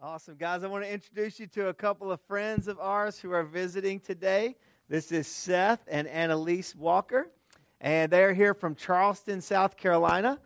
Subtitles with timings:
[0.00, 0.62] Awesome, guys.
[0.62, 3.98] I want to introduce you to a couple of friends of ours who are visiting
[3.98, 4.54] today.
[4.88, 7.32] This is Seth and Annalise Walker,
[7.80, 10.38] and they're here from Charleston, South Carolina.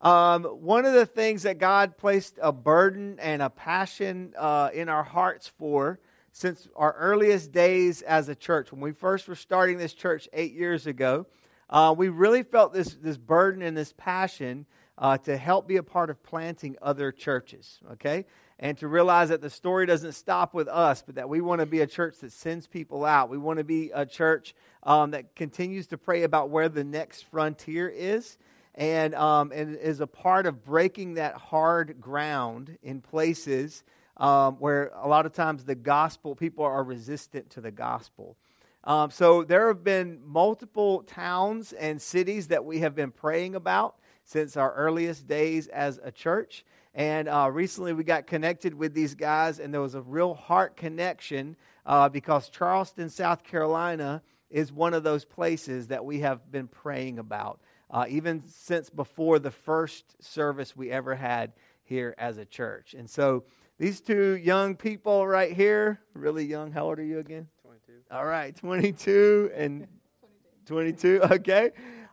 [0.00, 4.88] Um, one of the things that God placed a burden and a passion uh, in
[4.88, 6.00] our hearts for
[6.32, 10.52] since our earliest days as a church, when we first were starting this church eight
[10.52, 11.26] years ago,
[11.70, 14.66] uh, we really felt this, this burden and this passion
[14.98, 18.24] uh, to help be a part of planting other churches, okay?
[18.58, 21.66] And to realize that the story doesn't stop with us, but that we want to
[21.66, 23.28] be a church that sends people out.
[23.28, 27.26] We want to be a church um, that continues to pray about where the next
[27.30, 28.38] frontier is
[28.74, 33.84] and, um, and is a part of breaking that hard ground in places
[34.16, 38.36] um, where a lot of times the gospel, people are resistant to the gospel.
[38.84, 43.96] Um, so there have been multiple towns and cities that we have been praying about
[44.24, 46.64] since our earliest days as a church.
[46.96, 50.78] And uh, recently we got connected with these guys, and there was a real heart
[50.78, 51.54] connection
[51.84, 57.18] uh, because Charleston, South Carolina, is one of those places that we have been praying
[57.18, 61.52] about, uh, even since before the first service we ever had
[61.84, 62.94] here as a church.
[62.94, 63.44] And so
[63.78, 67.46] these two young people right here, really young, how old are you again?
[67.62, 67.92] 22.
[68.10, 69.86] All right, 22 and
[70.64, 71.72] 22, okay,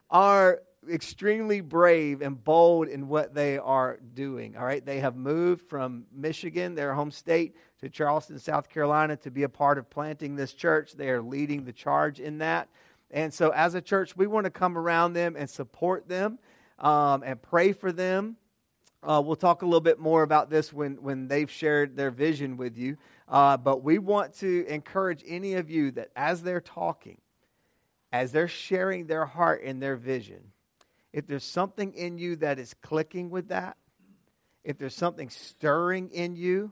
[0.10, 0.60] are
[0.92, 4.56] extremely brave and bold in what they are doing.
[4.58, 9.32] All right, they have moved from Michigan, their home state, to Charleston, South Carolina, to
[9.32, 10.94] be a part of planting this church.
[10.94, 12.70] They are leading the charge in that.
[13.12, 16.40] And so, as a church, we want to come around them and support them
[16.80, 18.38] um, and pray for them.
[19.04, 22.56] Uh, we'll talk a little bit more about this when, when they've shared their vision
[22.56, 22.98] with you.
[23.28, 27.18] Uh, but we want to encourage any of you that as they're talking,
[28.12, 30.52] as they're sharing their heart and their vision,
[31.14, 33.78] if there's something in you that is clicking with that,
[34.64, 36.72] if there's something stirring in you,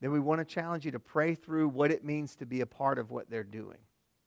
[0.00, 2.66] then we want to challenge you to pray through what it means to be a
[2.66, 3.78] part of what they're doing.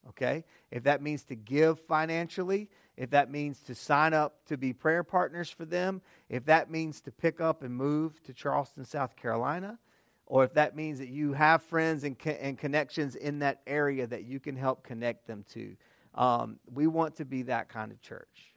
[0.09, 0.45] Okay?
[0.71, 5.03] If that means to give financially, if that means to sign up to be prayer
[5.03, 9.79] partners for them, if that means to pick up and move to Charleston, South Carolina,
[10.27, 14.05] or if that means that you have friends and, co- and connections in that area
[14.07, 15.75] that you can help connect them to.
[16.13, 18.53] Um, we want to be that kind of church.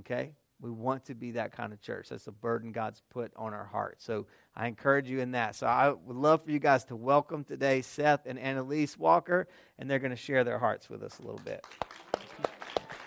[0.00, 0.32] Okay?
[0.62, 2.08] We want to be that kind of church.
[2.08, 4.00] That's a burden God's put on our heart.
[4.00, 5.56] So I encourage you in that.
[5.56, 9.48] So I would love for you guys to welcome today Seth and Annalise Walker,
[9.80, 11.66] and they're going to share their hearts with us a little bit.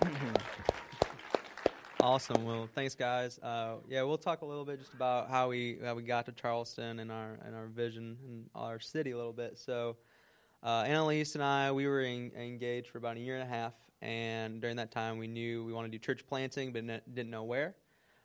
[2.01, 2.45] Awesome.
[2.45, 3.39] Well, thanks, guys.
[3.39, 6.31] Uh, yeah, we'll talk a little bit just about how we how we got to
[6.33, 9.57] Charleston and our and our vision and our city a little bit.
[9.57, 9.95] So,
[10.61, 13.73] uh, Annalise and I, we were in, engaged for about a year and a half,
[14.05, 16.85] and during that time, we knew we wanted to do church planting, but
[17.15, 17.75] didn't know where.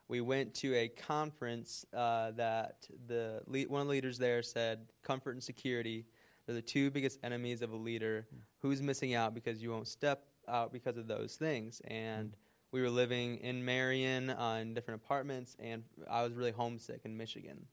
[0.08, 4.80] We went to a conference uh, that the lead, one of the leaders there said,
[5.02, 6.04] "Comfort and security
[6.48, 8.26] are the two biggest enemies of a leader.
[8.58, 12.36] Who's missing out because you won't step out because of those things?" And
[12.72, 17.16] we were living in Marion uh, in different apartments, and I was really homesick in
[17.16, 17.64] Michigan.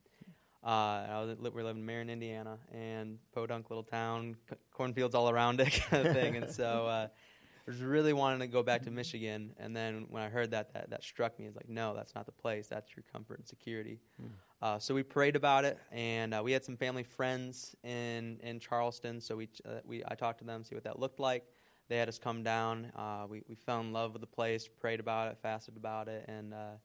[0.64, 0.70] Uh,
[1.10, 4.38] I was we were living in Marion, Indiana, and podunk little town,
[4.72, 6.38] cornfields all around it, kind of thing.
[6.38, 7.08] and so uh,
[7.68, 9.54] was really wanting to go back to Michigan.
[9.58, 11.46] And then when I heard that, that, that struck me.
[11.46, 12.68] It's like, no, that's not the place.
[12.68, 14.00] That's your comfort and security.
[14.22, 14.30] Mm.
[14.62, 18.60] Uh, so we prayed about it, and uh, we had some family friends in in
[18.60, 19.22] Charleston.
[19.22, 21.44] So we uh, we I talked to them, see what that looked like
[21.90, 22.92] they had us come down.
[22.96, 26.26] Uh, we, we fell in love with the place, prayed about it, fasted about it,
[26.28, 26.76] and uh,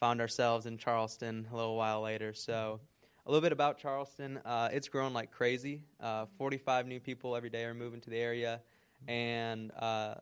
[0.00, 2.32] found ourselves in Charleston a little while later.
[2.32, 2.80] So,
[3.26, 4.38] a little bit about Charleston.
[4.44, 5.82] Uh, it's grown like crazy.
[6.00, 8.60] Uh, 45 new people every day are moving to the area.
[9.08, 10.14] And uh,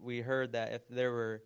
[0.00, 1.42] we heard that if there were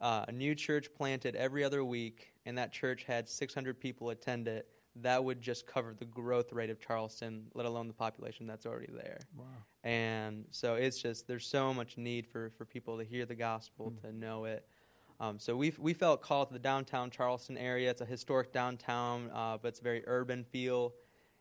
[0.00, 4.48] uh, a new church planted every other week and that church had 600 people attend
[4.48, 8.66] it, that would just cover the growth rate of Charleston, let alone the population that's
[8.66, 9.18] already there.
[9.36, 9.44] Wow.
[9.84, 13.92] And so it's just there's so much need for, for people to hear the gospel,
[13.92, 14.00] mm.
[14.02, 14.66] to know it.
[15.20, 17.90] Um, so we we felt called to the downtown Charleston area.
[17.90, 20.94] It's a historic downtown, uh, but it's a very urban feel.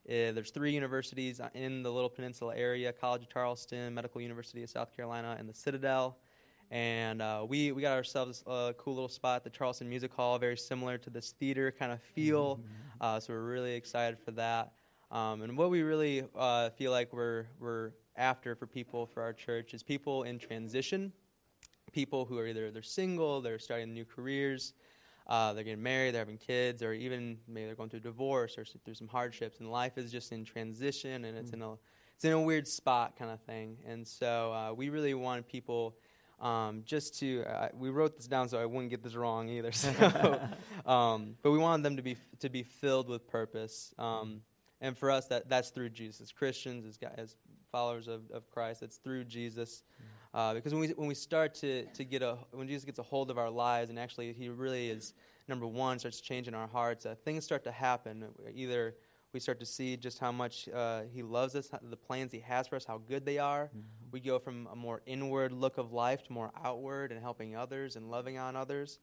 [0.10, 4.70] Uh, there's three universities in the Little Peninsula area: College of Charleston, Medical University of
[4.72, 6.18] South Carolina, and the Citadel.
[6.72, 10.58] And uh, we we got ourselves a cool little spot the Charleston Music Hall, very
[10.58, 12.56] similar to this theater kind of feel.
[12.56, 12.66] Mm-hmm.
[13.02, 14.72] Uh, so we're really excited for that.
[15.12, 19.34] Um, and what we really uh, feel like we're we're after for people for our
[19.34, 21.14] church is people in transition,
[21.92, 24.74] people who are either they're single, they're starting new careers,
[25.30, 28.66] uh, they're getting married, they're having kids, or even maybe they're going through divorce or
[28.66, 31.56] through some hardships, and life is just in transition and it's mm.
[31.56, 31.74] in a
[32.16, 33.78] it's in a weird spot kind of thing.
[33.88, 35.96] And so uh, we really want people.
[36.42, 39.72] Um, just to uh, we wrote this down so I wouldn't get this wrong either.
[39.74, 40.40] So,
[40.86, 43.94] um, but we wanted them to be to be filled with purpose.
[43.98, 44.42] Um,
[44.82, 46.32] and for us, that that's through Jesus.
[46.32, 47.36] Christians, as, as
[47.72, 49.84] followers of, of Christ, it's through Jesus.
[50.34, 53.04] Uh, because when we when we start to to get a when Jesus gets a
[53.04, 55.14] hold of our lives, and actually He really is
[55.48, 57.06] number one starts changing our hearts.
[57.06, 58.26] Uh, things start to happen.
[58.54, 58.96] Either
[59.34, 62.68] we start to see just how much uh, He loves us, the plans He has
[62.68, 63.66] for us, how good they are.
[63.66, 63.80] Mm-hmm.
[64.12, 67.96] We go from a more inward look of life to more outward and helping others
[67.96, 69.00] and loving on others.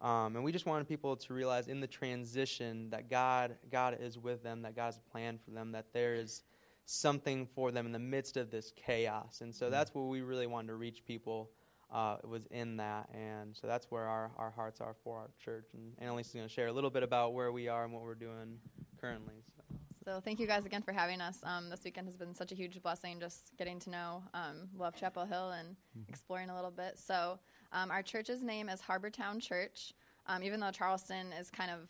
[0.00, 4.16] Um, and we just wanted people to realize in the transition that God, God is
[4.16, 6.42] with them, that God has a plan for them, that there is
[6.90, 9.42] something for them in the midst of this chaos.
[9.42, 9.72] And so mm-hmm.
[9.72, 11.50] that's what we really wanted to reach people.
[11.90, 15.68] Uh, was in that, and so that's where our, our hearts are for our church.
[15.72, 18.02] And Annalise is going to share a little bit about where we are and what
[18.02, 18.58] we're doing
[19.00, 19.36] currently.
[19.56, 19.62] So,
[20.04, 21.38] so thank you guys again for having us.
[21.44, 24.96] Um, this weekend has been such a huge blessing, just getting to know um, Love
[24.96, 26.10] Chapel Hill and mm-hmm.
[26.10, 26.98] exploring a little bit.
[26.98, 27.38] So
[27.72, 29.94] um, our church's name is Harbortown Church.
[30.26, 31.88] Um, even though Charleston is kind of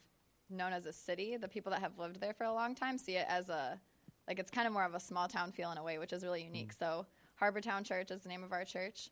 [0.48, 3.16] known as a city, the people that have lived there for a long time see
[3.16, 3.80] it as a
[4.28, 6.22] like it's kind of more of a small town feel in a way, which is
[6.22, 6.74] really unique.
[6.74, 6.78] Mm.
[6.78, 7.06] So
[7.40, 9.10] Harbortown Church is the name of our church.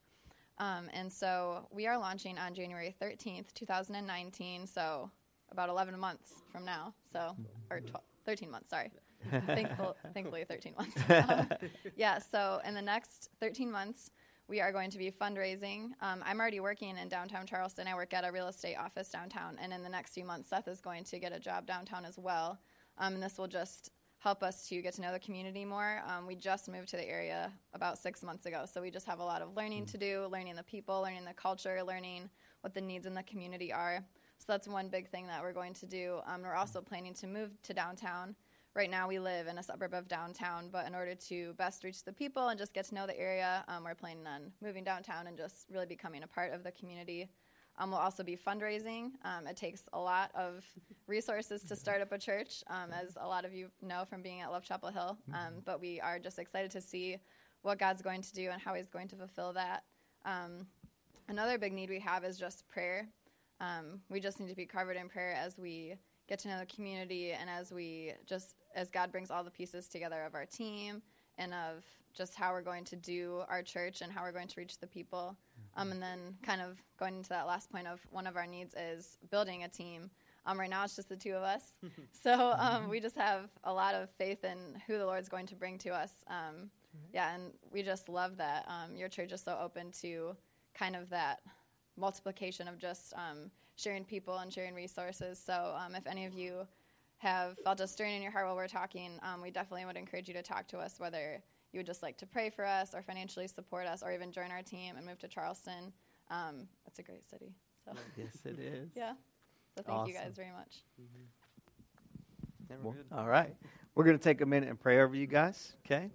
[0.58, 4.66] Um, and so we are launching on January 13th, 2019.
[4.66, 5.10] So
[5.50, 6.94] about 11 months from now.
[7.12, 7.36] So,
[7.70, 8.90] or 12, 13 months, sorry.
[9.46, 10.96] Thankful, thankfully, 13 months.
[11.10, 11.48] Um,
[11.96, 14.10] yeah, so in the next 13 months,
[14.48, 15.90] we are going to be fundraising.
[16.00, 17.88] Um, I'm already working in downtown Charleston.
[17.88, 20.68] I work at a real estate office downtown, and in the next few months, Seth
[20.68, 22.58] is going to get a job downtown as well.
[22.98, 23.90] Um, and this will just
[24.26, 26.02] help us to get to know the community more.
[26.04, 29.20] Um, we just moved to the area about six months ago, so we just have
[29.20, 32.28] a lot of learning to do, learning the people, learning the culture, learning
[32.62, 34.04] what the needs in the community are.
[34.38, 36.18] So that's one big thing that we're going to do.
[36.26, 38.34] Um, we're also planning to move to downtown
[38.76, 42.04] right now we live in a suburb of downtown, but in order to best reach
[42.04, 45.26] the people and just get to know the area, um, we're planning on moving downtown
[45.26, 47.26] and just really becoming a part of the community.
[47.78, 49.10] Um, we'll also be fundraising.
[49.24, 50.64] Um, it takes a lot of
[51.06, 54.40] resources to start up a church, um, as a lot of you know from being
[54.40, 55.18] at Love Chapel Hill.
[55.32, 55.58] Um, mm-hmm.
[55.64, 57.18] but we are just excited to see
[57.62, 59.84] what God's going to do and how He's going to fulfill that.
[60.24, 60.66] Um,
[61.28, 63.08] another big need we have is just prayer.
[64.08, 65.96] we just need to be covered in prayer as we
[66.28, 69.88] get to know the community and as we just as God brings all the pieces
[69.88, 71.02] together of our team
[71.38, 71.84] and of
[72.14, 74.86] just how we're going to do our church and how we're going to reach the
[74.86, 75.36] people.
[75.76, 78.74] Um, and then kind of going into that last point of one of our needs
[78.74, 80.10] is building a team.
[80.46, 81.74] Um, right now it's just the two of us.
[82.12, 82.90] so um, mm-hmm.
[82.90, 85.90] we just have a lot of faith in who the Lord's going to bring to
[85.90, 86.12] us.
[86.28, 86.70] Um,
[87.12, 88.66] yeah, and we just love that.
[88.68, 90.34] Um, your church is so open to
[90.74, 91.40] kind of that
[91.96, 95.42] multiplication of just um, sharing people and sharing resources.
[95.44, 96.66] So um, if any of you
[97.18, 100.28] have felt a stirring in your heart while we're talking, um, we definitely would encourage
[100.28, 101.42] you to talk to us, whether
[101.76, 104.50] you would just like to pray for us or financially support us or even join
[104.50, 105.92] our team and move to Charleston.
[106.30, 107.52] Um, it's a great city.
[107.84, 107.92] So.
[108.16, 108.88] Yes, it is.
[108.96, 109.12] yeah.
[109.76, 110.08] So thank awesome.
[110.08, 110.84] you guys very much.
[110.98, 112.82] Mm-hmm.
[112.82, 113.54] Well, all right.
[113.94, 116.10] We're going to take a minute and pray over you guys, okay?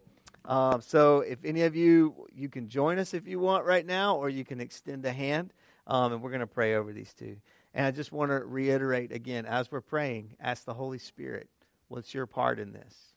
[0.46, 4.16] Um, so if any of you, you can join us if you want right now,
[4.16, 5.54] or you can extend a hand.
[5.86, 7.38] Um, and we're going to pray over these two.
[7.76, 11.50] And I just want to reiterate again as we're praying, ask the Holy Spirit,
[11.88, 13.11] what's your part in this?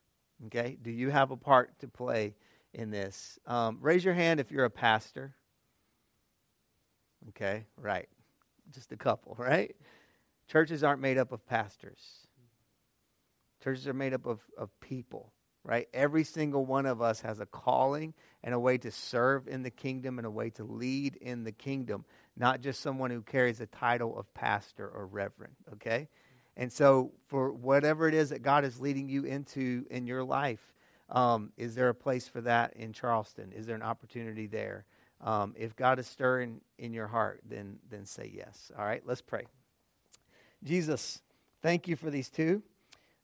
[0.46, 0.76] Okay?
[0.80, 2.34] Do you have a part to play
[2.72, 3.38] in this?
[3.46, 5.34] Um, raise your hand if you're a pastor.
[7.30, 8.08] Okay, right.
[8.72, 9.74] Just a couple, right?
[10.48, 12.26] Churches aren't made up of pastors,
[13.62, 15.32] churches are made up of, of people
[15.66, 15.88] right?
[15.94, 19.70] Every single one of us has a calling and a way to serve in the
[19.70, 22.04] kingdom and a way to lead in the kingdom
[22.36, 26.08] not just someone who carries a title of pastor or reverend, okay?
[26.56, 30.72] And so, for whatever it is that God is leading you into in your life,
[31.10, 33.52] um, is there a place for that in Charleston?
[33.52, 34.84] Is there an opportunity there?
[35.20, 38.70] Um, if God is stirring in your heart, then, then say yes.
[38.78, 39.46] All right, let's pray.
[40.62, 41.20] Jesus,
[41.62, 42.62] thank you for these two.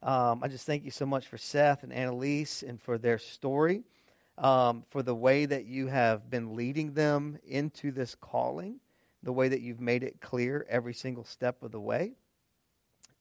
[0.03, 3.83] Um, I just thank you so much for Seth and Annalise and for their story,
[4.39, 8.81] um, for the way that you have been leading them into this calling
[9.23, 12.13] the way that you've made it clear every single step of the way.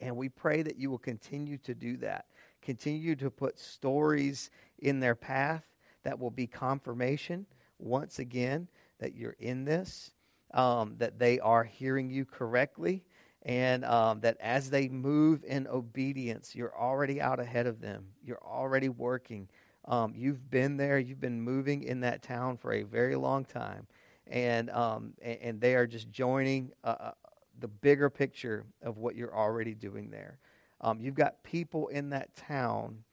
[0.02, 2.26] And we pray that you will continue to do that.
[2.62, 5.64] Continue to put stories in their path
[6.04, 7.46] that will be confirmation
[7.78, 8.68] once again
[9.00, 10.12] that you're in this,
[10.54, 13.04] um, that they are hearing you correctly,
[13.44, 18.06] and um, that as they move in obedience, you're already out ahead of them.
[18.24, 19.48] You're already working.
[19.86, 23.88] Um, you've been there, you've been moving in that town for a very long time
[24.30, 27.12] and um, and, they are just joining uh, uh,
[27.60, 30.40] the bigger picture of what you're already doing there.
[30.82, 33.04] Um, you've got people in that town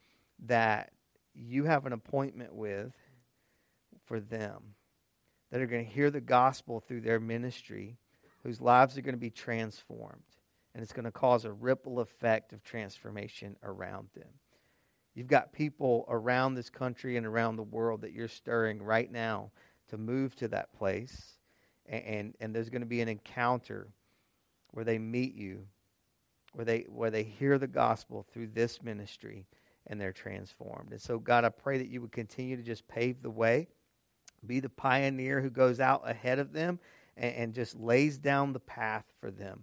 [0.47, 0.93] that
[1.35, 2.93] you have an appointment with
[4.05, 4.75] for them
[5.51, 7.97] that are going to hear the gospel through their ministry,
[8.43, 10.23] whose lives are going to be transformed,
[10.75, 14.29] and it's going to cause a ripple effect of transformation around them.
[15.15, 19.51] You've got people around this country and around the world that you're stirring right now
[19.89, 21.39] to move to that place.
[21.87, 23.89] And, and, and there's going to be an encounter
[24.77, 25.67] where they meet you,
[26.53, 29.47] where they, where they hear the gospel through this ministry
[29.87, 30.91] and they're transformed.
[30.91, 33.69] And so, God, I pray that you would continue to just pave the way,
[34.47, 36.79] be the pioneer who goes out ahead of them
[37.17, 39.63] and, and just lays down the path for them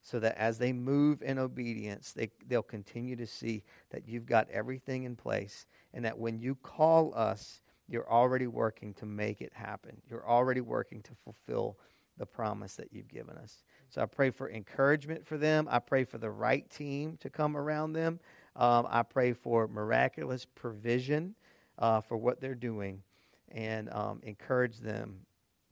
[0.00, 4.48] so that as they move in obedience, they, they'll continue to see that you've got
[4.50, 9.52] everything in place and that when you call us, you're already working to make it
[9.52, 10.00] happen.
[10.08, 11.76] You're already working to fulfill
[12.18, 13.62] the promise that you've given us.
[13.90, 15.68] So I pray for encouragement for them.
[15.70, 18.20] I pray for the right team to come around them.
[18.56, 21.34] Um, I pray for miraculous provision
[21.78, 23.02] uh, for what they're doing
[23.52, 25.20] and um, encourage them,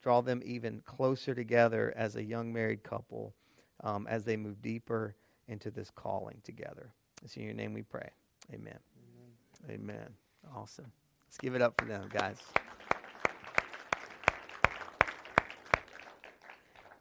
[0.03, 3.35] draw them even closer together as a young married couple
[3.83, 5.15] um, as they move deeper
[5.49, 6.93] into this calling together.
[7.23, 8.09] It's in your name we pray.
[8.53, 8.79] Amen.
[9.69, 9.81] Amen.
[9.81, 10.09] Amen.
[10.55, 10.91] Awesome.
[11.27, 12.39] Let's give it up for them, guys.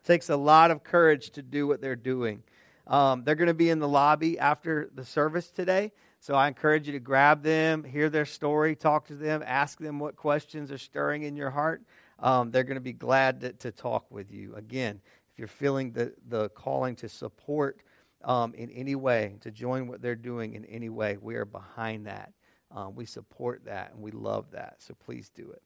[0.06, 2.44] Takes a lot of courage to do what they're doing.
[2.88, 5.92] Um, they're going to be in the lobby after the service today.
[6.20, 10.00] So I encourage you to grab them, hear their story, talk to them, ask them
[10.00, 11.84] what questions are stirring in your heart.
[12.20, 14.56] Um, they're going to be glad to, to talk with you.
[14.56, 17.82] Again, if you're feeling the, the calling to support
[18.24, 22.08] um, in any way, to join what they're doing in any way, we are behind
[22.08, 22.32] that.
[22.72, 24.76] Um, we support that and we love that.
[24.80, 25.62] So please do it.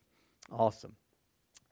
[0.51, 0.95] Awesome.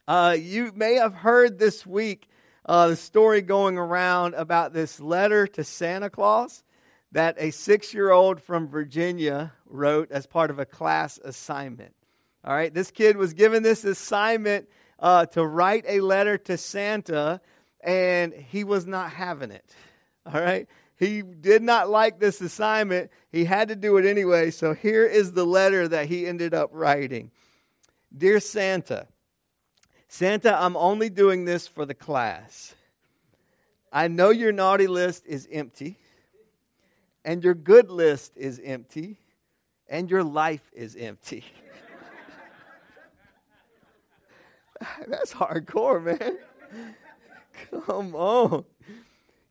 [0.08, 2.30] Uh, you may have heard this week
[2.68, 6.64] uh, the story going around about this letter to Santa Claus
[7.14, 11.94] that a six year old from Virginia wrote as part of a class assignment.
[12.44, 14.70] All right, this kid was given this assignment
[15.00, 17.42] uh, to write a letter to Santa
[17.82, 19.74] and he was not having it.
[20.26, 20.68] All right?
[20.98, 23.12] He did not like this assignment.
[23.32, 24.52] He had to do it anyway.
[24.52, 27.32] So here is the letter that he ended up writing
[28.16, 29.08] Dear Santa,
[30.08, 32.74] Santa, I'm only doing this for the class.
[33.92, 35.98] I know your naughty list is empty,
[37.26, 39.18] and your good list is empty,
[39.88, 41.44] and your life is empty.
[45.08, 46.38] That's hardcore, man.
[47.86, 48.66] Come on.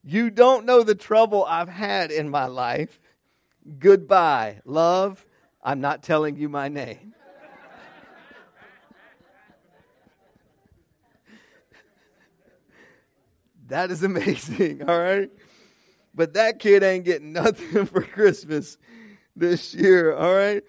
[0.04, 3.00] You don't know the trouble I've had in my life.
[3.78, 4.60] Goodbye.
[4.64, 5.26] Love,
[5.62, 7.15] I'm not telling you my name.
[13.68, 15.30] That is amazing, all right?
[16.14, 18.78] But that kid ain't getting nothing for Christmas
[19.34, 20.62] this year, all right?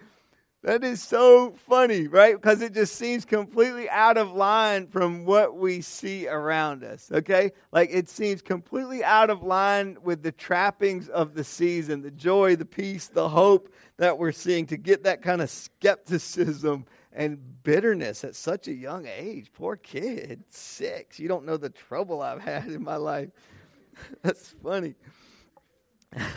[0.64, 2.36] That is so funny, right?
[2.36, 7.52] Because it just seems completely out of line from what we see around us, okay?
[7.72, 12.56] Like it seems completely out of line with the trappings of the season, the joy,
[12.56, 16.86] the peace, the hope that we're seeing to get that kind of skepticism
[17.18, 19.52] and bitterness at such a young age.
[19.52, 21.20] Poor kid, six.
[21.20, 23.30] You don't know the trouble I've had in my life.
[24.22, 24.94] That's funny.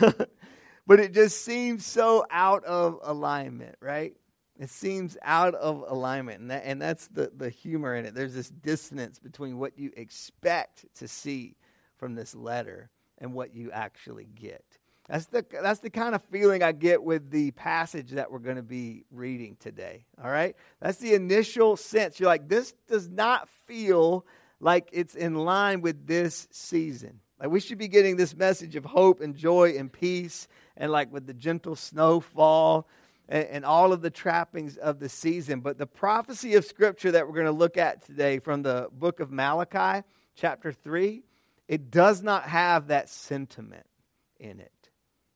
[0.87, 4.15] but it just seems so out of alignment, right?
[4.59, 8.13] It seems out of alignment, and, that, and that's the, the humor in it.
[8.13, 11.55] There's this dissonance between what you expect to see
[11.97, 14.65] from this letter and what you actually get.
[15.11, 18.55] That's the, that's the kind of feeling I get with the passage that we're going
[18.55, 20.05] to be reading today.
[20.23, 20.55] All right?
[20.79, 22.17] That's the initial sense.
[22.17, 24.25] You're like, this does not feel
[24.61, 27.19] like it's in line with this season.
[27.41, 31.11] Like we should be getting this message of hope and joy and peace, and like
[31.11, 32.87] with the gentle snowfall
[33.27, 35.59] and, and all of the trappings of the season.
[35.59, 39.19] But the prophecy of Scripture that we're going to look at today from the book
[39.19, 41.21] of Malachi, chapter 3,
[41.67, 43.87] it does not have that sentiment
[44.39, 44.71] in it.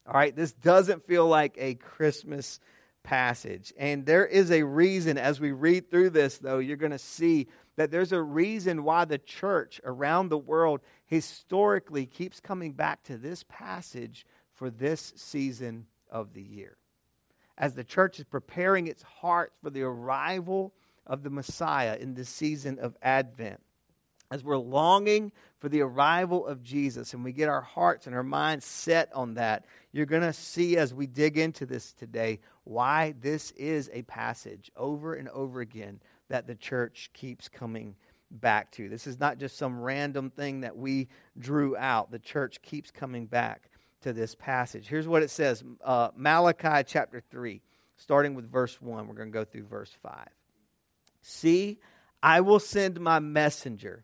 [0.07, 2.59] All right, this doesn't feel like a Christmas
[3.01, 3.73] passage.
[3.77, 7.47] And there is a reason, as we read through this, though, you're going to see
[7.75, 13.17] that there's a reason why the church around the world historically keeps coming back to
[13.17, 16.77] this passage for this season of the year.
[17.57, 20.73] As the church is preparing its heart for the arrival
[21.07, 23.61] of the Messiah in this season of Advent,
[24.31, 28.23] as we're longing for the arrival of Jesus and we get our hearts and our
[28.23, 33.13] minds set on that, you're going to see as we dig into this today why
[33.21, 37.95] this is a passage over and over again that the church keeps coming
[38.31, 38.89] back to.
[38.89, 42.11] This is not just some random thing that we drew out.
[42.11, 43.69] The church keeps coming back
[44.01, 44.87] to this passage.
[44.87, 47.61] Here's what it says uh, Malachi chapter 3,
[47.97, 49.07] starting with verse 1.
[49.07, 50.27] We're going to go through verse 5.
[51.21, 51.79] See,
[52.21, 54.03] I will send my messenger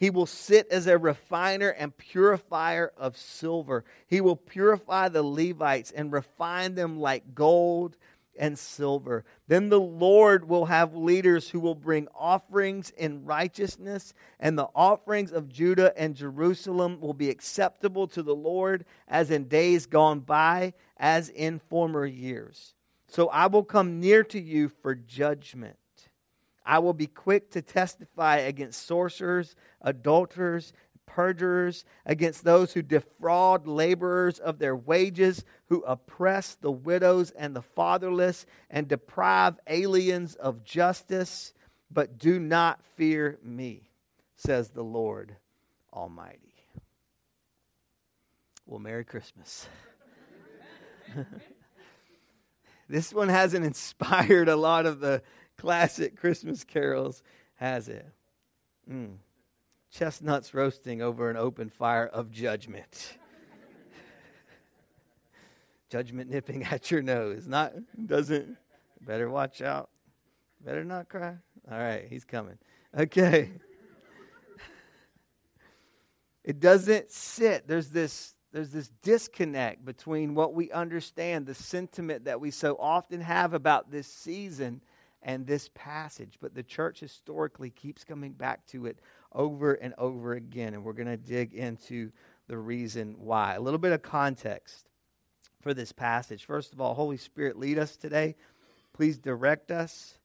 [0.00, 3.84] He will sit as a refiner and purifier of silver.
[4.06, 7.98] He will purify the Levites and refine them like gold
[8.38, 9.26] and silver.
[9.46, 15.32] Then the Lord will have leaders who will bring offerings in righteousness, and the offerings
[15.32, 20.72] of Judah and Jerusalem will be acceptable to the Lord as in days gone by,
[20.96, 22.74] as in former years.
[23.06, 25.76] So I will come near to you for judgment.
[26.64, 30.72] I will be quick to testify against sorcerers, adulterers,
[31.06, 37.62] perjurers, against those who defraud laborers of their wages, who oppress the widows and the
[37.62, 41.52] fatherless, and deprive aliens of justice.
[41.90, 43.90] But do not fear me,
[44.36, 45.36] says the Lord
[45.92, 46.50] Almighty.
[48.66, 49.66] Well, Merry Christmas.
[52.88, 55.22] this one hasn't inspired a lot of the
[55.60, 57.22] classic Christmas carols,
[57.56, 58.06] has it?
[58.90, 59.16] Mm.
[59.92, 63.18] Chestnuts roasting over an open fire of judgment.
[65.90, 67.46] judgment nipping at your nose.
[67.46, 67.74] Not
[68.06, 68.56] doesn't
[69.02, 69.90] better watch out.
[70.64, 71.36] Better not cry.
[71.70, 72.56] All right, he's coming.
[72.98, 73.50] Okay.
[76.42, 77.68] it doesn't sit.
[77.68, 83.20] There's this there's this disconnect between what we understand, the sentiment that we so often
[83.20, 84.80] have about this season
[85.22, 86.38] and this passage.
[86.40, 88.98] But the church historically keeps coming back to it
[89.32, 90.74] over and over again.
[90.74, 92.10] And we're going to dig into
[92.48, 93.54] the reason why.
[93.54, 94.88] A little bit of context
[95.60, 96.44] for this passage.
[96.44, 98.36] First of all, Holy Spirit, lead us today.
[98.92, 100.18] Please direct us.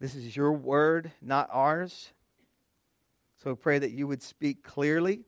[0.00, 2.12] This is your word, not ours.
[3.42, 5.22] So pray that you would speak clearly,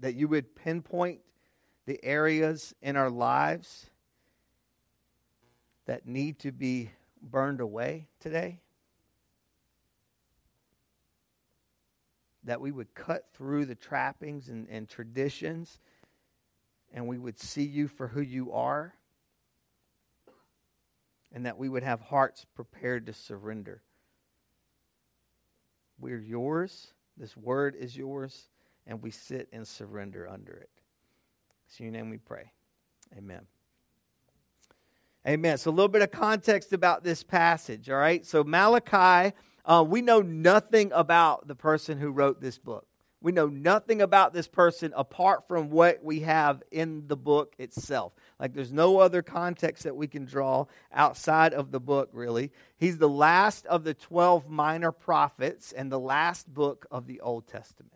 [0.00, 1.20] that you would pinpoint
[1.86, 3.90] the areas in our lives
[5.88, 6.90] that need to be
[7.22, 8.60] burned away today.
[12.44, 15.80] That we would cut through the trappings and, and traditions
[16.92, 18.94] and we would see you for who you are.
[21.32, 23.82] And that we would have hearts prepared to surrender.
[25.98, 26.88] We're yours.
[27.16, 28.48] This word is yours.
[28.86, 30.70] And we sit and surrender under it.
[31.78, 32.52] In your name we pray.
[33.16, 33.46] Amen.
[35.28, 35.58] Amen.
[35.58, 38.24] So, a little bit of context about this passage, all right?
[38.24, 42.86] So, Malachi, uh, we know nothing about the person who wrote this book.
[43.20, 48.14] We know nothing about this person apart from what we have in the book itself.
[48.40, 50.64] Like, there's no other context that we can draw
[50.94, 52.50] outside of the book, really.
[52.78, 57.46] He's the last of the 12 minor prophets and the last book of the Old
[57.46, 57.92] Testament.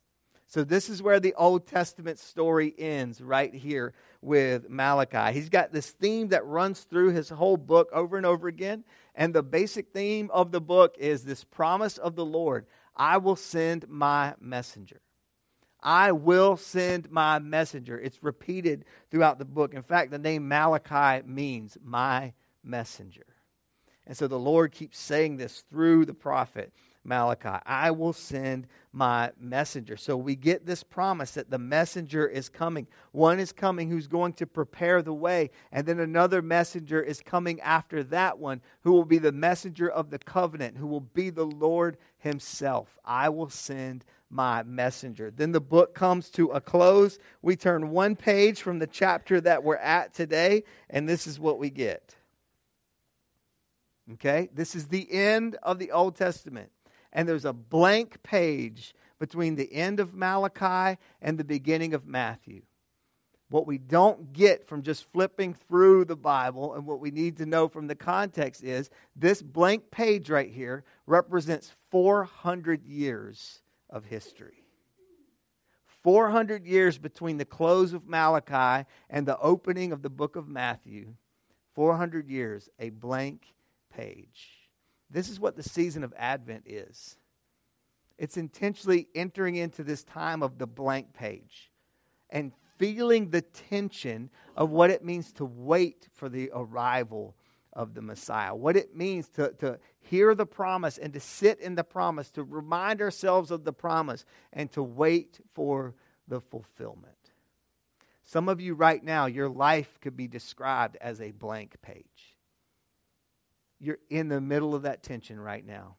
[0.49, 5.35] So, this is where the Old Testament story ends, right here with Malachi.
[5.35, 8.85] He's got this theme that runs through his whole book over and over again.
[9.15, 13.37] And the basic theme of the book is this promise of the Lord I will
[13.37, 15.01] send my messenger.
[15.83, 17.99] I will send my messenger.
[17.99, 19.75] It's repeated throughout the book.
[19.75, 23.27] In fact, the name Malachi means my messenger.
[24.07, 26.73] And so the Lord keeps saying this through the prophet.
[27.05, 27.63] Malachi.
[27.67, 29.97] I will send my messenger.
[29.97, 32.87] So we get this promise that the messenger is coming.
[33.11, 37.61] One is coming who's going to prepare the way, and then another messenger is coming
[37.61, 41.47] after that one who will be the messenger of the covenant, who will be the
[41.47, 42.99] Lord himself.
[43.05, 45.31] I will send my messenger.
[45.31, 47.19] Then the book comes to a close.
[47.43, 51.59] We turn one page from the chapter that we're at today, and this is what
[51.59, 52.17] we get.
[54.15, 54.49] Okay?
[54.55, 56.71] This is the end of the Old Testament
[57.13, 62.63] and there's a blank page between the end of Malachi and the beginning of Matthew.
[63.51, 67.47] What we don't get from just flipping through the Bible and what we need to
[67.47, 74.65] know from the context is this blank page right here represents 400 years of history.
[76.03, 81.15] 400 years between the close of Malachi and the opening of the book of Matthew.
[81.75, 83.53] 400 years, a blank
[83.95, 84.62] page.
[85.13, 87.17] This is what the season of Advent is
[88.19, 91.73] it's intentionally entering into this time of the blank page
[92.31, 97.35] and feeling the tension of what it means to wait for the arrival
[97.73, 101.75] of the Messiah, what it means to, to hear the promise and to sit in
[101.75, 105.95] the promise, to remind ourselves of the promise, and to wait for
[106.29, 107.17] the fulfillment.
[108.25, 112.32] Some of you right now, your life could be described as a blank page.
[113.83, 115.97] You're in the middle of that tension right now.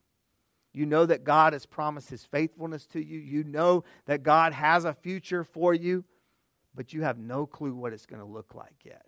[0.72, 3.20] You know that God has promised his faithfulness to you.
[3.20, 6.06] You know that God has a future for you,
[6.74, 9.06] but you have no clue what it's going to look like yet.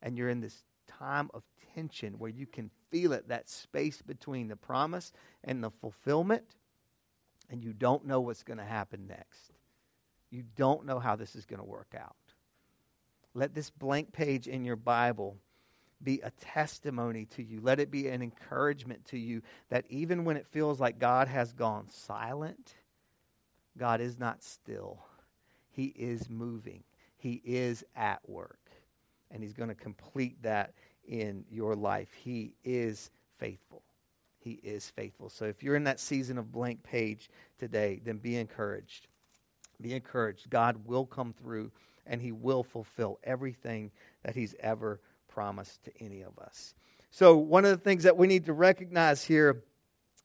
[0.00, 1.42] And you're in this time of
[1.74, 5.12] tension where you can feel it that space between the promise
[5.44, 6.56] and the fulfillment,
[7.50, 9.52] and you don't know what's going to happen next.
[10.30, 12.16] You don't know how this is going to work out.
[13.34, 15.36] Let this blank page in your Bible
[16.02, 17.60] be a testimony to you.
[17.60, 21.52] Let it be an encouragement to you that even when it feels like God has
[21.52, 22.74] gone silent,
[23.76, 24.98] God is not still.
[25.70, 26.84] He is moving,
[27.16, 28.58] He is at work.
[29.30, 30.74] And He's going to complete that
[31.06, 32.12] in your life.
[32.14, 33.82] He is faithful.
[34.38, 35.28] He is faithful.
[35.28, 39.06] So if you're in that season of blank page today, then be encouraged.
[39.80, 40.50] Be encouraged.
[40.50, 41.70] God will come through
[42.06, 43.90] and He will fulfill everything
[44.24, 46.74] that He's ever promised to any of us.
[47.10, 49.64] So, one of the things that we need to recognize here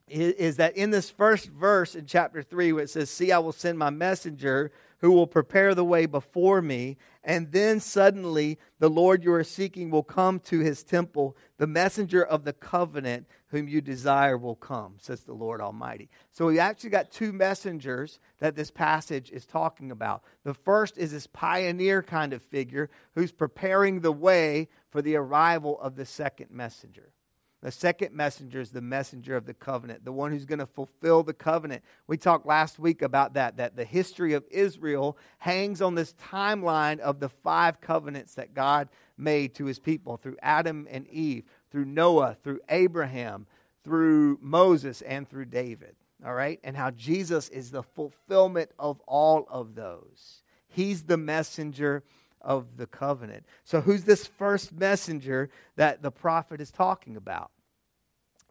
[0.07, 3.39] is, is, that in this first verse in chapter 3, where it says, See, I
[3.39, 6.97] will send my messenger who will prepare the way before me.
[7.23, 11.35] And then suddenly the Lord you are seeking will come to his temple.
[11.57, 16.09] The messenger of the covenant whom you desire will come, says the Lord Almighty.
[16.31, 20.23] So we actually got two messengers that this passage is talking about.
[20.43, 25.79] The first is this pioneer kind of figure who's preparing the way for the arrival
[25.79, 27.13] of the second messenger.
[27.61, 31.23] The second messenger is the messenger of the covenant, the one who's going to fulfill
[31.23, 31.83] the covenant.
[32.07, 36.99] We talked last week about that, that the history of Israel hangs on this timeline
[36.99, 41.83] of the five covenants that God made to his people through Adam and Eve, through
[41.83, 43.47] Noah, through Abraham,
[43.83, 45.93] through Moses, and through David.
[46.25, 46.57] All right?
[46.63, 50.41] And how Jesus is the fulfillment of all of those.
[50.69, 52.05] He's the messenger
[52.39, 53.45] of the covenant.
[53.65, 57.51] So, who's this first messenger that the prophet is talking about?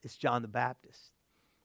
[0.02, 1.12] It's John the Baptist.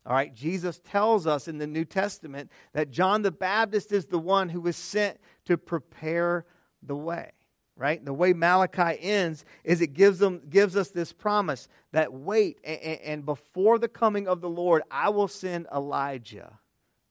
[0.05, 4.17] All right, Jesus tells us in the New Testament that John the Baptist is the
[4.17, 6.45] one who was sent to prepare
[6.81, 7.31] the way.
[7.79, 8.03] Right?
[8.03, 12.99] The way Malachi ends is it gives them gives us this promise that wait and,
[12.99, 16.59] and before the coming of the Lord, I will send Elijah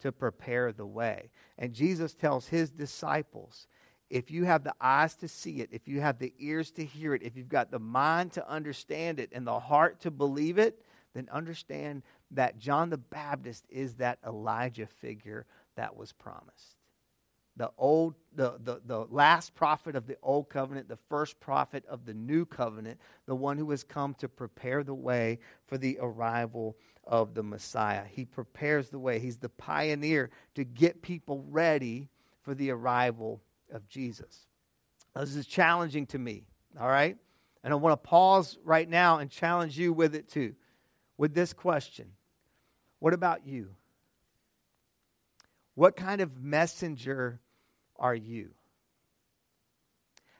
[0.00, 1.31] to prepare the way.
[1.57, 3.66] And Jesus tells his disciples,
[4.11, 7.14] if you have the eyes to see it, if you have the ears to hear
[7.14, 10.85] it, if you've got the mind to understand it and the heart to believe it,
[11.14, 16.77] then understand that John the Baptist is that Elijah figure that was promised.
[17.58, 22.06] The old the, the, the last prophet of the old covenant, the first prophet of
[22.06, 26.76] the new covenant, the one who has come to prepare the way for the arrival
[27.04, 28.04] of the Messiah.
[28.08, 29.18] He prepares the way.
[29.18, 32.08] He's the pioneer to get people ready
[32.42, 33.42] for the arrival
[33.72, 34.46] of Jesus.
[35.16, 36.46] Now, this is challenging to me,
[36.80, 37.16] all right?
[37.64, 40.54] And I want to pause right now and challenge you with it too
[41.16, 42.12] with this question
[43.00, 43.74] What about you?
[45.74, 47.40] What kind of messenger
[47.98, 48.50] are you?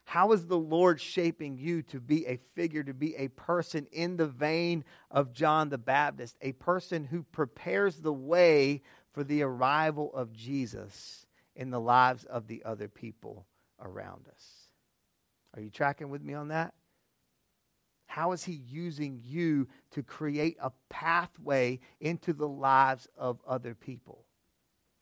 [0.05, 4.17] How is the Lord shaping you to be a figure, to be a person in
[4.17, 8.81] the vein of John the Baptist, a person who prepares the way
[9.13, 13.47] for the arrival of Jesus in the lives of the other people
[13.83, 14.71] around us?
[15.55, 16.73] Are you tracking with me on that?
[18.07, 24.25] How is he using you to create a pathway into the lives of other people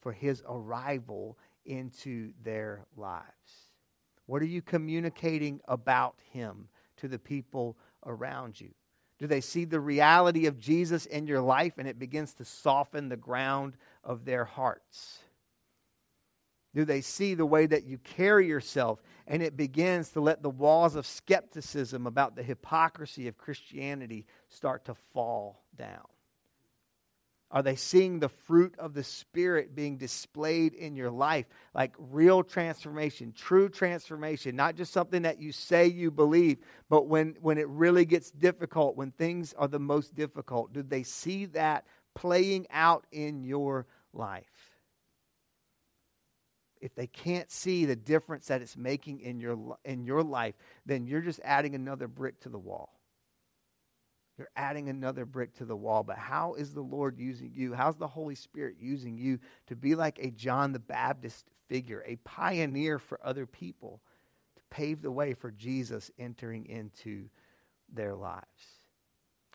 [0.00, 3.70] for his arrival into their lives?
[4.26, 8.70] What are you communicating about him to the people around you?
[9.18, 13.08] Do they see the reality of Jesus in your life and it begins to soften
[13.08, 15.20] the ground of their hearts?
[16.74, 20.50] Do they see the way that you carry yourself and it begins to let the
[20.50, 26.04] walls of skepticism about the hypocrisy of Christianity start to fall down?
[27.56, 31.46] Are they seeing the fruit of the Spirit being displayed in your life?
[31.74, 36.58] Like real transformation, true transformation, not just something that you say you believe,
[36.90, 41.02] but when, when it really gets difficult, when things are the most difficult, do they
[41.02, 44.44] see that playing out in your life?
[46.82, 51.06] if they can't see the difference that it's making in your, in your life, then
[51.06, 52.95] you're just adding another brick to the wall.
[54.38, 56.02] You're adding another brick to the wall.
[56.02, 57.72] But how is the Lord using you?
[57.72, 62.16] How's the Holy Spirit using you to be like a John the Baptist figure, a
[62.16, 64.02] pioneer for other people
[64.56, 67.28] to pave the way for Jesus entering into
[67.92, 68.44] their lives?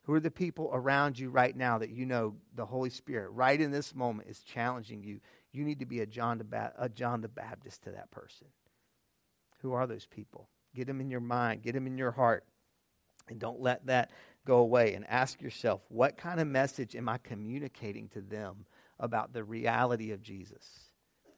[0.06, 3.60] Who are the people around you right now that you know the Holy Spirit, right
[3.60, 5.20] in this moment, is challenging you?
[5.52, 8.48] You need to be a John the, ba- a John the Baptist to that person.
[9.62, 10.50] Who are those people?
[10.74, 12.46] Get them in your mind, get them in your heart,
[13.30, 14.12] and don't let that
[14.46, 14.94] go away.
[14.94, 18.66] And ask yourself, what kind of message am I communicating to them
[19.00, 20.92] about the reality of Jesus?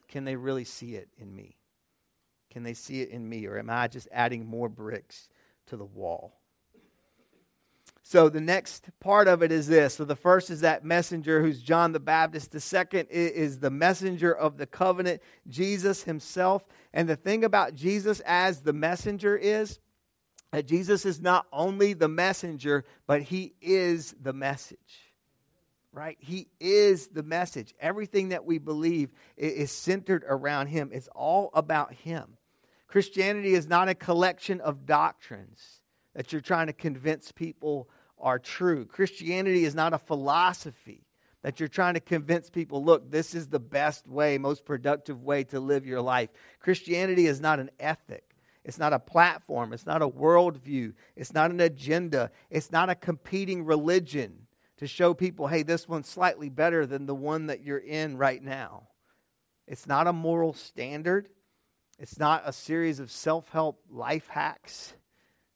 [0.08, 1.58] Can they really see it in me?
[2.52, 3.48] Can they see it in me?
[3.48, 5.28] Or am I just adding more bricks
[5.68, 6.40] to the wall?
[8.06, 9.96] So the next part of it is this.
[9.96, 12.52] So the first is that messenger who's John the Baptist.
[12.52, 16.66] The second is the messenger of the covenant, Jesus himself.
[16.94, 19.80] And the thing about Jesus as the messenger is
[20.54, 24.78] that Jesus is not only the messenger, but he is the message.
[25.92, 26.16] Right?
[26.20, 27.74] He is the message.
[27.80, 30.92] Everything that we believe is centered around him.
[30.94, 32.38] It's all about him.
[32.88, 35.82] Christianity is not a collection of doctrines
[36.14, 37.90] that you're trying to convince people
[38.20, 38.86] are true.
[38.86, 41.08] Christianity is not a philosophy
[41.42, 45.46] that you're trying to convince people look, this is the best way, most productive way
[45.46, 46.30] to live your life.
[46.60, 48.33] Christianity is not an ethic.
[48.66, 49.74] It's not a platform.
[49.74, 50.94] It's not a worldview.
[51.16, 52.32] It's not an agenda.
[52.50, 54.48] It's not a competing religion
[54.78, 58.42] to show people, hey, this one's slightly better than the one that you're in right
[58.42, 58.88] now.
[59.68, 61.30] It's not a moral standard.
[62.00, 64.94] It's not a series of self help life hacks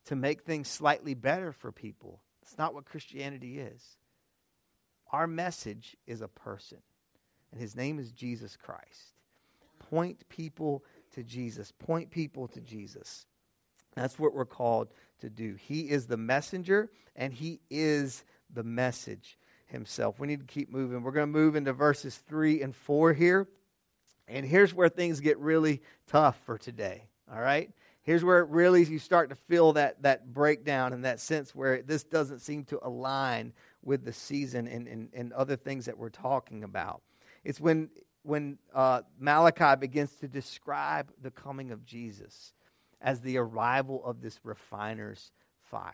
[0.05, 2.21] to make things slightly better for people.
[2.41, 3.97] It's not what Christianity is.
[5.11, 6.79] Our message is a person,
[7.51, 9.13] and his name is Jesus Christ.
[9.89, 10.83] Point people
[11.17, 13.25] to Jesus, point people to Jesus.
[13.95, 15.55] That's what we're called to do.
[15.55, 20.19] He is the messenger, and he is the message himself.
[20.19, 21.01] We need to keep moving.
[21.01, 23.47] We're going to move into verses 3 and 4 here.
[24.27, 27.07] And here's where things get really tough for today.
[27.33, 27.71] All right?
[28.03, 31.81] Here's where it really you start to feel that that breakdown and that sense where
[31.81, 33.53] this doesn't seem to align
[33.83, 37.01] with the season and, and, and other things that we're talking about.
[37.43, 37.89] It's when
[38.27, 42.53] when uh, Malachi begins to describe the coming of Jesus
[43.01, 45.31] as the arrival of this refiner's
[45.71, 45.93] fire.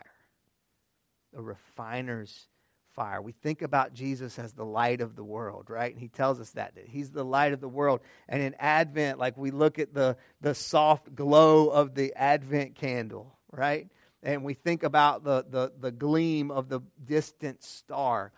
[1.32, 2.48] The refiner's
[2.94, 3.20] fire.
[3.20, 5.92] We think about Jesus as the light of the world, right?
[5.92, 8.00] And he tells us that, that he's the light of the world.
[8.28, 13.36] And in Advent, like we look at the, the soft glow of the Advent candle,
[13.52, 13.88] right?
[14.22, 18.32] And we think about the, the, the gleam of the distant star.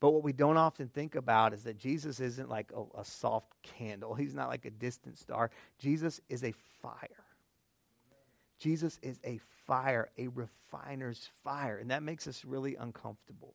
[0.00, 3.52] But what we don't often think about is that Jesus isn't like a, a soft
[3.62, 4.14] candle.
[4.16, 5.50] He's not like a distant star.
[5.78, 7.24] Jesus is a fire.
[8.58, 11.78] Jesus is a fire, a refiner's fire.
[11.78, 13.54] And that makes us really uncomfortable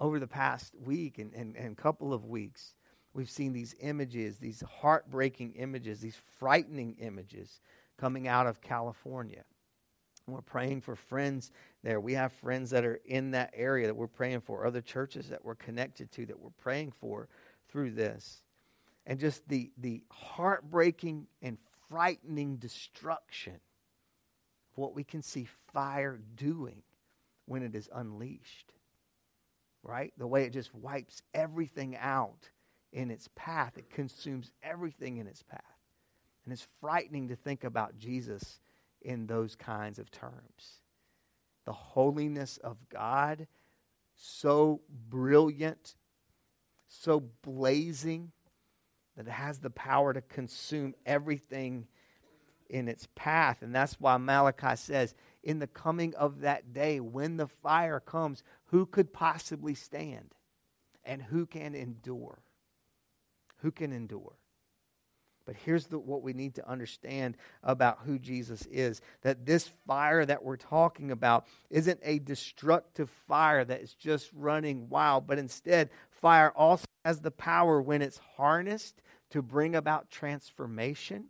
[0.00, 2.74] over the past week and, and, and couple of weeks,
[3.14, 7.60] we've seen these images, these heartbreaking images, these frightening images
[7.96, 9.44] coming out of California.
[10.26, 12.00] We're praying for friends there.
[12.00, 15.44] We have friends that are in that area that we're praying for, other churches that
[15.44, 17.28] we're connected to that we're praying for
[17.68, 18.42] through this.
[19.06, 21.58] And just the, the heartbreaking and
[21.88, 26.82] frightening destruction of what we can see fire doing
[27.44, 28.72] when it is unleashed
[29.86, 30.12] right?
[30.18, 32.50] The way it just wipes everything out
[32.92, 35.62] in its path, it consumes everything in its path.
[36.44, 38.60] And it's frightening to think about Jesus
[39.06, 40.80] in those kinds of terms.
[41.64, 43.46] The holiness of God,
[44.16, 45.94] so brilliant,
[46.88, 48.32] so blazing,
[49.16, 51.86] that it has the power to consume everything
[52.68, 53.62] in its path.
[53.62, 55.14] And that's why Malachi says,
[55.44, 60.34] in the coming of that day, when the fire comes, who could possibly stand?
[61.04, 62.40] And who can endure?
[63.58, 64.36] Who can endure?
[65.46, 70.26] But here's the, what we need to understand about who Jesus is that this fire
[70.26, 75.88] that we're talking about isn't a destructive fire that is just running wild, but instead,
[76.10, 81.26] fire also has the power when it's harnessed to bring about transformation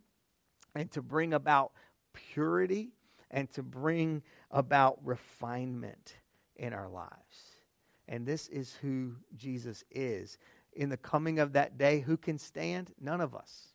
[0.73, 1.71] and to bring about
[2.13, 2.89] purity
[3.29, 6.15] and to bring about refinement
[6.55, 7.61] in our lives.
[8.07, 10.37] And this is who Jesus is.
[10.73, 12.93] In the coming of that day, who can stand?
[12.99, 13.73] None of us.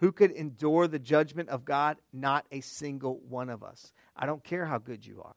[0.00, 1.98] Who could endure the judgment of God?
[2.12, 3.92] Not a single one of us.
[4.16, 5.36] I don't care how good you are.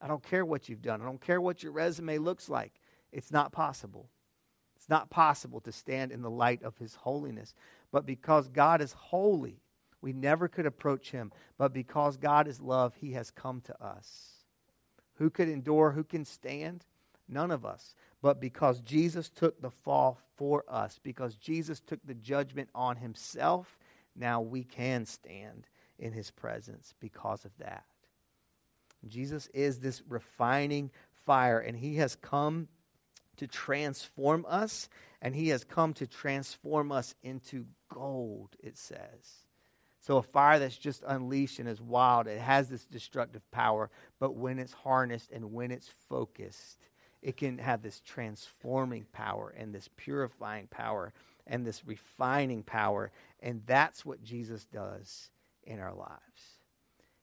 [0.00, 1.02] I don't care what you've done.
[1.02, 2.72] I don't care what your resume looks like.
[3.12, 4.08] It's not possible.
[4.76, 7.54] It's not possible to stand in the light of His holiness.
[7.92, 9.60] But because God is holy,
[10.00, 14.44] we never could approach him, but because God is love, he has come to us.
[15.14, 15.92] Who could endure?
[15.92, 16.86] Who can stand?
[17.28, 17.94] None of us.
[18.22, 23.78] But because Jesus took the fall for us, because Jesus took the judgment on himself,
[24.14, 25.66] now we can stand
[25.98, 27.84] in his presence because of that.
[29.08, 32.68] Jesus is this refining fire, and he has come
[33.36, 34.88] to transform us,
[35.22, 39.44] and he has come to transform us into gold, it says
[40.00, 44.34] So, a fire that's just unleashed and is wild, it has this destructive power, but
[44.34, 46.78] when it's harnessed and when it's focused,
[47.22, 51.12] it can have this transforming power and this purifying power
[51.46, 53.10] and this refining power.
[53.40, 55.30] And that's what Jesus does
[55.64, 56.20] in our lives.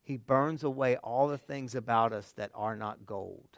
[0.01, 3.57] He burns away all the things about us that are not gold.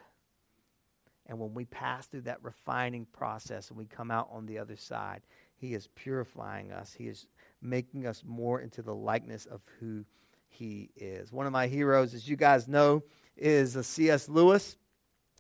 [1.28, 4.76] And when we pass through that refining process and we come out on the other
[4.76, 5.22] side,
[5.56, 6.94] He is purifying us.
[6.98, 7.28] He is
[7.62, 10.06] making us more into the likeness of who
[10.48, 11.32] He is.
[11.32, 13.04] One of my heroes, as you guys know,
[13.38, 14.28] is C.S.
[14.28, 14.76] Lewis.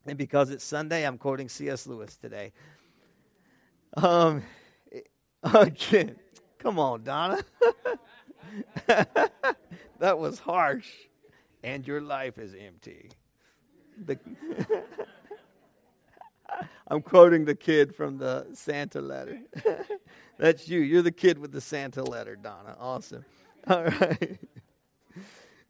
[0.06, 1.86] And because it's Sunday, I'm quoting C.S.
[1.86, 2.52] Lewis today.
[3.96, 4.44] Um,
[5.44, 6.16] again,
[6.58, 7.40] come on, Donna.
[8.88, 10.90] that was harsh.
[11.64, 13.10] And your life is empty.
[14.06, 14.18] The
[16.88, 19.42] I'm quoting the kid from the Santa letter.
[20.38, 20.80] That's you.
[20.80, 22.76] You're the kid with the Santa letter, Donna.
[22.80, 23.26] Awesome.
[23.68, 24.40] All right.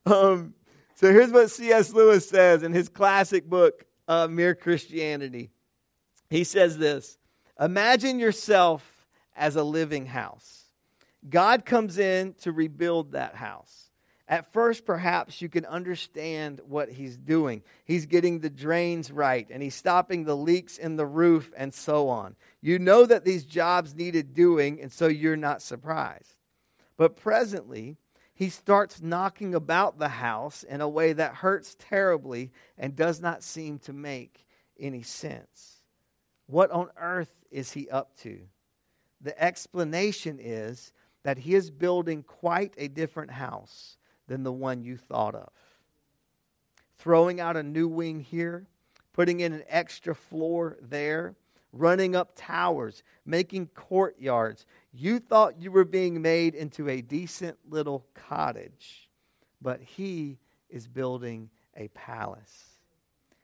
[0.06, 0.54] Um,
[0.96, 1.92] so here's what C.S.
[1.94, 5.52] Lewis says in his classic book, uh, Mere Christianity.
[6.30, 7.18] He says this
[7.60, 10.66] Imagine yourself as a living house.
[11.30, 13.86] God comes in to rebuild that house.
[14.28, 17.64] At first, perhaps you can understand what he's doing.
[17.86, 22.10] He's getting the drains right and he's stopping the leaks in the roof and so
[22.10, 22.36] on.
[22.62, 26.36] You know that these jobs needed doing, and so you're not surprised.
[26.96, 27.98] But presently,
[28.40, 33.44] he starts knocking about the house in a way that hurts terribly and does not
[33.44, 34.48] seem to make
[34.80, 35.82] any sense.
[36.48, 38.40] What on earth is he up to?
[39.20, 43.98] The explanation is that he is building quite a different house
[44.28, 45.52] than the one you thought of.
[46.98, 48.68] Throwing out a new wing here,
[49.12, 51.36] putting in an extra floor there,
[51.72, 54.66] running up towers, making courtyards.
[54.92, 59.10] You thought you were being made into a decent little cottage,
[59.62, 62.80] but he is building a palace,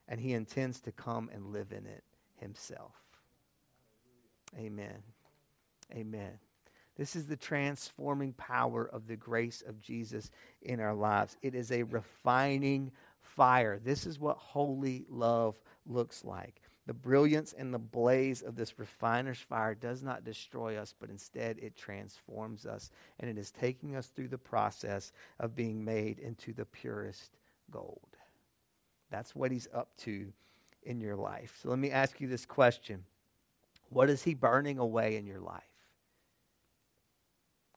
[0.07, 2.03] and he intends to come and live in it
[2.39, 2.93] himself.
[4.57, 5.03] Amen.
[5.93, 6.39] Amen.
[6.97, 11.35] This is the transforming power of the grace of Jesus in our lives.
[11.41, 13.79] It is a refining fire.
[13.83, 16.61] This is what holy love looks like.
[16.87, 21.57] The brilliance and the blaze of this refiner's fire does not destroy us, but instead
[21.59, 22.91] it transforms us.
[23.19, 27.37] And it is taking us through the process of being made into the purest
[27.71, 28.17] gold.
[29.09, 30.31] That's what he's up to
[30.83, 31.57] in your life.
[31.61, 33.03] So let me ask you this question
[33.89, 35.63] What is he burning away in your life?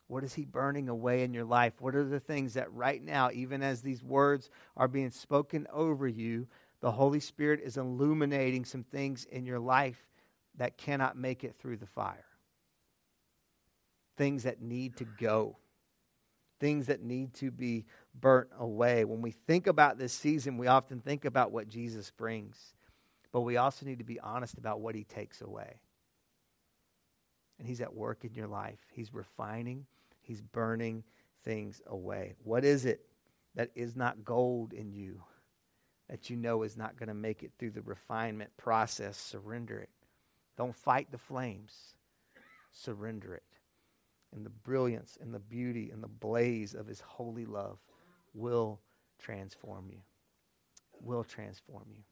[0.09, 1.75] What is He burning away in your life?
[1.81, 6.09] What are the things that right now, even as these words are being spoken over
[6.09, 6.49] you,
[6.81, 10.07] the Holy Spirit is illuminating some things in your life
[10.57, 12.25] that cannot make it through the fire?
[14.17, 15.57] Things that need to go,
[16.61, 17.85] things that need to be
[18.21, 19.05] burnt away.
[19.05, 22.75] When we think about this season, we often think about what Jesus brings,
[23.33, 25.81] but we also need to be honest about what He takes away.
[27.59, 29.87] And He's at work in your life, He's refining
[30.29, 31.05] He's burning
[31.43, 32.35] things away.
[32.45, 33.01] What is it
[33.55, 35.23] that is not gold in you
[36.09, 39.17] that you know is not going to make it through the refinement process?
[39.17, 39.91] Surrender it.
[40.57, 41.95] Don't fight the flames,
[42.73, 43.43] surrender it.
[44.35, 47.79] And the brilliance and the beauty and the blaze of His holy love
[48.35, 48.81] will
[49.19, 50.01] transform you.
[51.01, 52.03] Will transform you.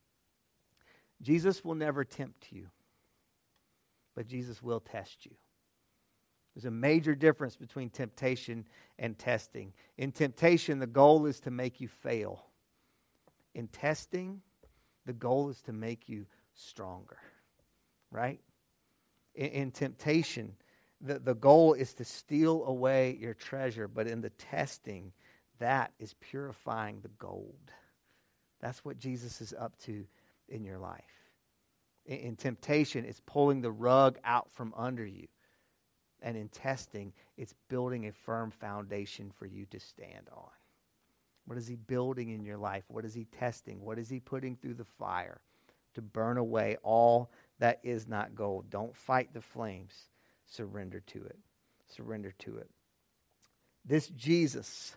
[1.23, 2.69] Jesus will never tempt you,
[4.15, 5.33] but Jesus will test you.
[6.55, 8.67] There's a major difference between temptation
[8.99, 9.73] and testing.
[9.99, 12.47] In temptation, the goal is to make you fail.
[13.57, 14.42] In testing,
[15.07, 17.16] the goal is to make you stronger,
[18.11, 18.38] right?
[19.35, 20.53] In, in temptation,
[21.01, 25.12] the, the goal is to steal away your treasure, but in the testing,
[25.59, 27.73] that is purifying the gold.
[28.61, 30.05] That's what Jesus is up to
[30.49, 31.31] in your life.
[32.05, 35.29] In, in temptation, it's pulling the rug out from under you
[36.21, 40.51] and in testing, it's building a firm foundation for you to stand on.
[41.47, 42.84] What is He building in your life?
[42.88, 43.80] What is He testing?
[43.84, 45.40] What is He putting through the fire
[45.94, 47.30] to burn away all
[47.61, 48.68] that is not gold?
[48.68, 49.94] Don't fight the flames.
[50.44, 51.38] Surrender to it.
[51.88, 52.68] Surrender to it.
[53.84, 54.97] This Jesus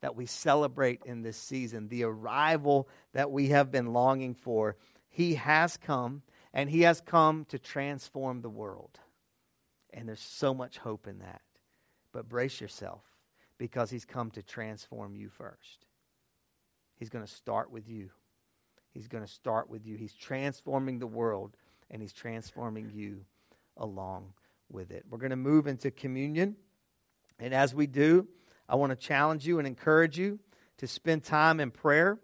[0.00, 4.76] that we celebrate in this season, the arrival that we have been longing for,
[5.08, 9.00] He has come, and He has come to transform the world.
[9.92, 11.42] And there's so much hope in that.
[12.12, 13.02] But brace yourself
[13.58, 15.86] because he's come to transform you first.
[16.96, 18.10] He's going to start with you.
[18.92, 19.96] He's going to start with you.
[19.96, 21.56] He's transforming the world
[21.90, 23.24] and he's transforming you
[23.76, 24.32] along
[24.70, 25.04] with it.
[25.08, 26.56] We're going to move into communion.
[27.38, 28.26] And as we do,
[28.68, 30.38] I want to challenge you and encourage you
[30.78, 32.18] to spend time in prayer.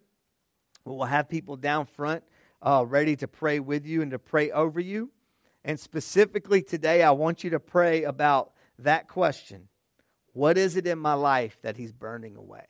[0.84, 2.24] We'll have people down front
[2.62, 5.10] uh, ready to pray with you and to pray over you.
[5.64, 9.68] And specifically today, I want you to pray about that question
[10.32, 12.66] What is it in my life that He's burning away?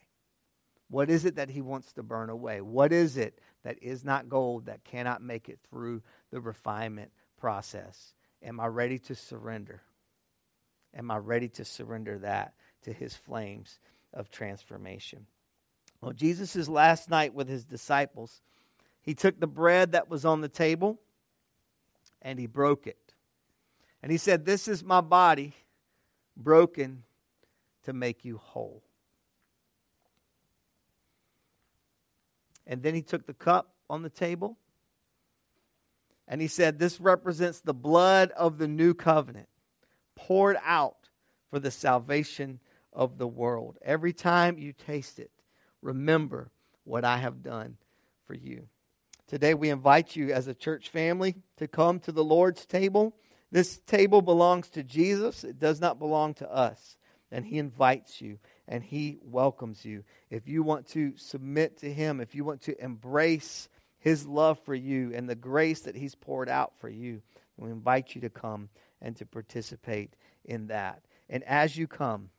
[0.89, 2.61] What is it that He wants to burn away?
[2.61, 8.15] What is it that is not gold that cannot make it through the refinement process?
[8.43, 9.81] Am I ready to surrender?
[10.95, 13.79] Am I ready to surrender that to His flames
[14.13, 15.27] of transformation?
[16.01, 18.43] Well, Jesus' last night with His disciples,
[19.01, 21.01] He took the bread that was on the table
[22.21, 23.15] and He broke it.
[24.03, 25.55] And He said, This is my body
[26.37, 27.05] broken
[27.85, 28.83] to make you whole.
[32.67, 34.57] And then he took the cup on the table
[36.29, 39.49] and he said, This represents the blood of the new covenant
[40.15, 41.09] poured out
[41.51, 42.61] for the salvation
[42.93, 43.79] of the world.
[43.83, 45.31] Every time you taste it,
[45.81, 46.51] remember
[46.85, 47.77] what I have done
[48.27, 48.69] for you.
[49.27, 53.17] Today, we invite you as a church family to come to the Lord's table.
[53.51, 56.97] This table belongs to Jesus, it does not belong to us.
[57.33, 60.05] And He invites you and He welcomes you.
[60.31, 63.69] If you want to submit to Him, if you want to embrace
[63.99, 67.23] His love for you and the grace that He's poured out for you,
[67.57, 68.69] we invite you to come
[69.01, 70.15] and to participate
[70.45, 71.03] in that.
[71.29, 72.31] And as you come,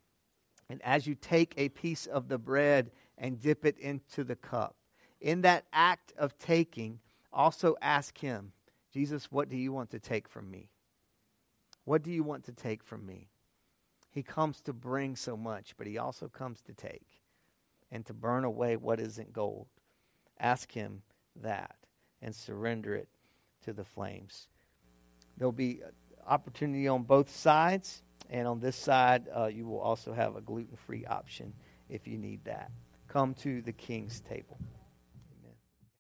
[0.70, 4.76] and as you take a piece of the bread and dip it into the cup,
[5.20, 7.00] in that act of taking,
[7.32, 8.52] also ask Him,
[8.94, 10.70] Jesus, what do you want to take from me?
[11.86, 13.30] What do you want to take from me?
[14.14, 17.24] He comes to bring so much, but he also comes to take
[17.91, 19.66] and to burn away what isn't gold.
[20.39, 21.01] Ask him
[21.41, 21.76] that
[22.22, 23.07] and surrender it
[23.64, 24.47] to the flames.
[25.36, 25.82] There'll be
[26.28, 30.78] opportunity on both sides, and on this side, uh, you will also have a gluten
[30.78, 31.51] free option
[31.89, 32.72] if you need that.
[33.07, 34.59] Come to the King's table.